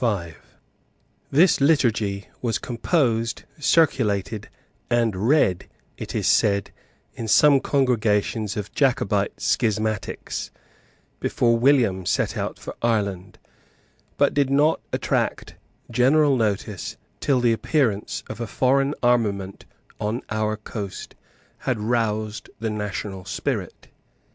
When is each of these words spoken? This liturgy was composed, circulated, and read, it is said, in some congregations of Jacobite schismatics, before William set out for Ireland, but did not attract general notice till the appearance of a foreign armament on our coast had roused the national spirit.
This 1.29 1.61
liturgy 1.61 2.27
was 2.41 2.57
composed, 2.57 3.43
circulated, 3.59 4.49
and 4.89 5.27
read, 5.27 5.67
it 5.95 6.15
is 6.15 6.25
said, 6.25 6.71
in 7.13 7.27
some 7.27 7.59
congregations 7.59 8.57
of 8.57 8.73
Jacobite 8.73 9.35
schismatics, 9.39 10.49
before 11.19 11.55
William 11.55 12.07
set 12.07 12.35
out 12.35 12.57
for 12.57 12.75
Ireland, 12.81 13.37
but 14.17 14.33
did 14.33 14.49
not 14.49 14.81
attract 14.91 15.53
general 15.91 16.35
notice 16.35 16.97
till 17.19 17.39
the 17.39 17.53
appearance 17.53 18.23
of 18.27 18.41
a 18.41 18.47
foreign 18.47 18.95
armament 19.03 19.65
on 19.99 20.23
our 20.31 20.57
coast 20.57 21.13
had 21.59 21.79
roused 21.79 22.49
the 22.59 22.71
national 22.71 23.23
spirit. 23.25 23.89